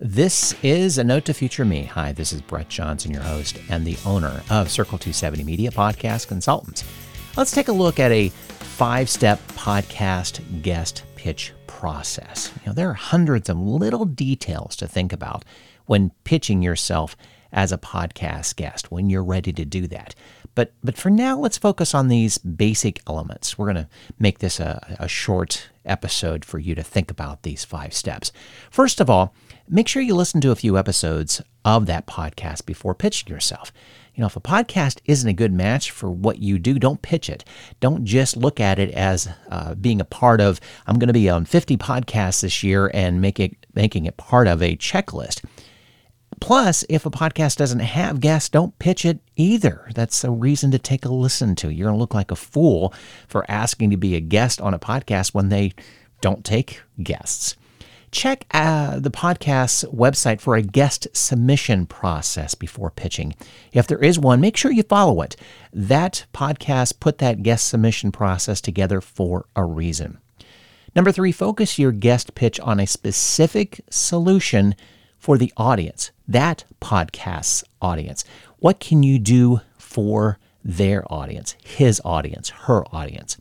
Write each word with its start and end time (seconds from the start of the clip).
This 0.00 0.54
is 0.62 0.96
a 0.98 1.02
note 1.02 1.24
to 1.24 1.34
future 1.34 1.64
me. 1.64 1.82
Hi, 1.82 2.12
this 2.12 2.32
is 2.32 2.40
Brett 2.40 2.68
Johnson, 2.68 3.10
your 3.10 3.24
host 3.24 3.58
and 3.68 3.84
the 3.84 3.98
owner 4.06 4.44
of 4.48 4.70
Circle 4.70 4.96
270 4.96 5.42
Media 5.42 5.72
Podcast 5.72 6.28
Consultants. 6.28 6.84
Let's 7.36 7.50
take 7.50 7.66
a 7.66 7.72
look 7.72 7.98
at 7.98 8.12
a 8.12 8.28
five 8.28 9.10
step 9.10 9.40
podcast 9.48 10.62
guest 10.62 11.02
pitch 11.16 11.52
process. 11.66 12.52
You 12.60 12.68
know, 12.68 12.74
there 12.74 12.88
are 12.88 12.94
hundreds 12.94 13.48
of 13.48 13.58
little 13.58 14.04
details 14.04 14.76
to 14.76 14.86
think 14.86 15.12
about 15.12 15.44
when 15.86 16.12
pitching 16.22 16.62
yourself 16.62 17.16
as 17.52 17.72
a 17.72 17.78
podcast 17.78 18.54
guest 18.54 18.92
when 18.92 19.10
you're 19.10 19.24
ready 19.24 19.52
to 19.52 19.64
do 19.64 19.88
that. 19.88 20.14
But 20.54 20.74
but 20.84 20.96
for 20.96 21.10
now, 21.10 21.36
let's 21.40 21.58
focus 21.58 21.92
on 21.92 22.06
these 22.06 22.38
basic 22.38 23.00
elements. 23.08 23.58
We're 23.58 23.72
going 23.72 23.84
to 23.84 23.88
make 24.16 24.38
this 24.38 24.60
a, 24.60 24.96
a 25.00 25.08
short 25.08 25.70
episode 25.84 26.44
for 26.44 26.60
you 26.60 26.76
to 26.76 26.84
think 26.84 27.10
about 27.10 27.42
these 27.42 27.64
five 27.64 27.92
steps. 27.92 28.30
First 28.70 29.00
of 29.00 29.10
all, 29.10 29.34
make 29.68 29.88
sure 29.88 30.02
you 30.02 30.14
listen 30.14 30.40
to 30.40 30.50
a 30.50 30.56
few 30.56 30.78
episodes 30.78 31.42
of 31.64 31.86
that 31.86 32.06
podcast 32.06 32.66
before 32.66 32.94
pitching 32.94 33.32
yourself. 33.32 33.72
You 34.14 34.22
know, 34.22 34.26
if 34.26 34.36
a 34.36 34.40
podcast 34.40 34.98
isn't 35.04 35.28
a 35.28 35.32
good 35.32 35.52
match 35.52 35.92
for 35.92 36.10
what 36.10 36.38
you 36.38 36.58
do, 36.58 36.78
don't 36.78 37.02
pitch 37.02 37.30
it. 37.30 37.44
Don't 37.78 38.04
just 38.04 38.36
look 38.36 38.58
at 38.58 38.78
it 38.80 38.90
as 38.92 39.28
uh, 39.48 39.74
being 39.76 40.00
a 40.00 40.04
part 40.04 40.40
of. 40.40 40.60
I'm 40.86 40.98
going 40.98 41.06
to 41.08 41.12
be 41.12 41.30
on 41.30 41.44
50 41.44 41.76
podcasts 41.76 42.42
this 42.42 42.64
year 42.64 42.90
and 42.92 43.20
make 43.20 43.38
it 43.38 43.54
making 43.74 44.06
it 44.06 44.16
part 44.16 44.48
of 44.48 44.60
a 44.60 44.76
checklist. 44.76 45.44
Plus, 46.40 46.84
if 46.88 47.06
a 47.06 47.10
podcast 47.10 47.56
doesn't 47.56 47.80
have 47.80 48.20
guests, 48.20 48.48
don't 48.48 48.78
pitch 48.78 49.04
it 49.04 49.20
either. 49.36 49.88
That's 49.94 50.24
a 50.24 50.30
reason 50.30 50.70
to 50.72 50.78
take 50.78 51.04
a 51.04 51.08
listen 51.08 51.54
to. 51.56 51.72
You're 51.72 51.86
going 51.86 51.96
to 51.96 52.00
look 52.00 52.14
like 52.14 52.30
a 52.30 52.36
fool 52.36 52.92
for 53.26 53.48
asking 53.48 53.90
to 53.90 53.96
be 53.96 54.14
a 54.14 54.20
guest 54.20 54.60
on 54.60 54.74
a 54.74 54.78
podcast 54.78 55.34
when 55.34 55.48
they 55.48 55.74
don't 56.20 56.44
take 56.44 56.82
guests. 57.02 57.56
Check 58.10 58.46
uh, 58.52 58.98
the 58.98 59.10
podcast's 59.10 59.84
website 59.84 60.40
for 60.40 60.56
a 60.56 60.62
guest 60.62 61.08
submission 61.12 61.86
process 61.86 62.54
before 62.54 62.90
pitching. 62.90 63.34
If 63.72 63.86
there 63.86 64.02
is 64.02 64.18
one, 64.18 64.40
make 64.40 64.56
sure 64.56 64.70
you 64.70 64.82
follow 64.82 65.20
it. 65.22 65.36
That 65.72 66.24
podcast 66.32 67.00
put 67.00 67.18
that 67.18 67.42
guest 67.42 67.68
submission 67.68 68.10
process 68.12 68.60
together 68.60 69.00
for 69.00 69.46
a 69.54 69.64
reason. 69.64 70.18
Number 70.96 71.12
three, 71.12 71.32
focus 71.32 71.78
your 71.78 71.92
guest 71.92 72.34
pitch 72.34 72.58
on 72.60 72.80
a 72.80 72.86
specific 72.86 73.82
solution 73.90 74.74
for 75.18 75.36
the 75.36 75.52
audience, 75.56 76.10
that 76.26 76.64
podcast's 76.80 77.64
audience. 77.82 78.24
What 78.58 78.80
can 78.80 79.02
you 79.02 79.18
do 79.18 79.60
for 79.76 80.38
their 80.64 81.04
audience, 81.12 81.56
his 81.64 82.00
audience, 82.04 82.48
her 82.50 82.84
audience? 82.94 83.36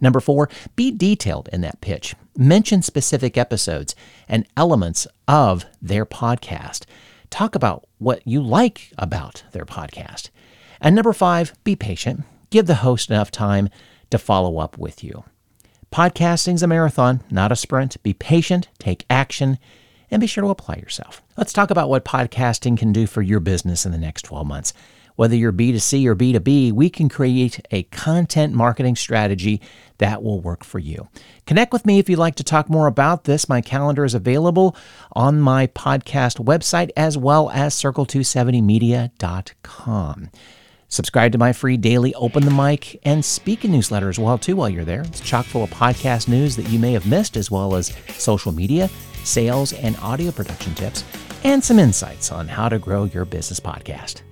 Number 0.00 0.20
four, 0.20 0.48
be 0.76 0.90
detailed 0.90 1.48
in 1.52 1.60
that 1.60 1.80
pitch. 1.80 2.14
Mention 2.36 2.82
specific 2.82 3.36
episodes 3.36 3.94
and 4.28 4.46
elements 4.56 5.06
of 5.28 5.66
their 5.80 6.06
podcast. 6.06 6.84
Talk 7.28 7.54
about 7.54 7.86
what 7.98 8.26
you 8.26 8.42
like 8.42 8.92
about 8.98 9.44
their 9.52 9.64
podcast. 9.64 10.30
And 10.80 10.94
number 10.94 11.12
five, 11.12 11.52
be 11.64 11.76
patient. 11.76 12.24
Give 12.50 12.66
the 12.66 12.76
host 12.76 13.10
enough 13.10 13.30
time 13.30 13.68
to 14.10 14.18
follow 14.18 14.58
up 14.58 14.78
with 14.78 15.04
you. 15.04 15.24
Podcasting's 15.92 16.62
a 16.62 16.66
marathon, 16.66 17.22
not 17.30 17.52
a 17.52 17.56
sprint. 17.56 18.00
Be 18.02 18.14
patient, 18.14 18.68
take 18.78 19.04
action, 19.10 19.58
and 20.10 20.20
be 20.20 20.26
sure 20.26 20.42
to 20.42 20.50
apply 20.50 20.76
yourself. 20.76 21.22
Let's 21.36 21.52
talk 21.52 21.70
about 21.70 21.88
what 21.88 22.04
podcasting 22.04 22.78
can 22.78 22.92
do 22.92 23.06
for 23.06 23.22
your 23.22 23.40
business 23.40 23.84
in 23.84 23.92
the 23.92 23.98
next 23.98 24.22
12 24.22 24.46
months. 24.46 24.72
Whether 25.16 25.36
you're 25.36 25.52
B2C 25.52 26.06
or 26.06 26.16
B2B, 26.16 26.72
we 26.72 26.88
can 26.90 27.08
create 27.08 27.64
a 27.70 27.84
content 27.84 28.52
marketing 28.54 28.96
strategy 28.96 29.62
that 29.98 30.22
will 30.22 30.40
work 30.40 30.64
for 30.64 30.78
you. 30.78 31.08
Connect 31.46 31.72
with 31.72 31.86
me 31.86 31.98
if 31.98 32.08
you'd 32.08 32.18
like 32.18 32.36
to 32.36 32.44
talk 32.44 32.70
more 32.70 32.86
about 32.86 33.24
this. 33.24 33.48
My 33.48 33.60
calendar 33.60 34.04
is 34.04 34.14
available 34.14 34.76
on 35.12 35.40
my 35.40 35.66
podcast 35.68 36.44
website 36.44 36.90
as 36.96 37.18
well 37.18 37.50
as 37.50 37.74
circle270media.com. 37.74 40.30
Subscribe 40.88 41.32
to 41.32 41.38
my 41.38 41.52
free 41.52 41.76
daily 41.76 42.14
Open 42.14 42.44
the 42.44 42.50
Mic 42.50 42.98
and 43.04 43.24
Speaking 43.24 43.70
newsletter 43.70 44.08
as 44.08 44.18
well 44.18 44.38
too 44.38 44.56
while 44.56 44.68
you're 44.68 44.84
there. 44.84 45.02
It's 45.02 45.20
chock 45.20 45.46
full 45.46 45.62
of 45.62 45.70
podcast 45.70 46.26
news 46.26 46.56
that 46.56 46.68
you 46.68 46.80
may 46.80 46.92
have 46.92 47.06
missed 47.06 47.36
as 47.36 47.48
well 47.48 47.76
as 47.76 47.96
social 48.16 48.50
media, 48.50 48.90
sales, 49.22 49.72
and 49.72 49.96
audio 49.98 50.32
production 50.32 50.74
tips, 50.74 51.04
and 51.44 51.62
some 51.62 51.78
insights 51.78 52.32
on 52.32 52.48
how 52.48 52.68
to 52.68 52.80
grow 52.80 53.04
your 53.04 53.24
business 53.24 53.60
podcast. 53.60 54.22